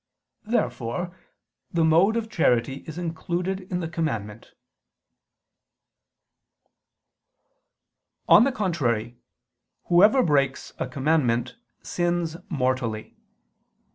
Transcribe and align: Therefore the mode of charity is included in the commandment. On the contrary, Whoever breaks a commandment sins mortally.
Therefore 0.47 1.15
the 1.71 1.83
mode 1.83 2.17
of 2.17 2.27
charity 2.27 2.77
is 2.87 2.97
included 2.97 3.59
in 3.71 3.81
the 3.81 3.87
commandment. 3.87 4.49
On 8.27 8.43
the 8.43 8.51
contrary, 8.51 9.19
Whoever 9.89 10.23
breaks 10.23 10.73
a 10.79 10.87
commandment 10.87 11.55
sins 11.83 12.35
mortally. 12.49 13.15